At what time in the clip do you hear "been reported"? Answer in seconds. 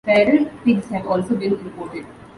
1.35-2.07